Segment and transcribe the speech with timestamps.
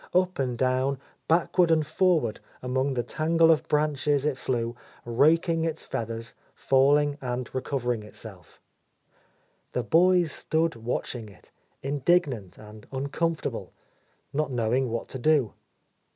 [0.15, 0.97] Up and down,
[1.27, 7.53] backward and forward among the tangle of branches it flew, raking its feathers, falling and
[7.53, 8.59] recovering itself.
[9.73, 11.51] The boys stood watching it,
[11.83, 13.73] indignant and uncomfortable,
[14.33, 15.53] not knowing what to do.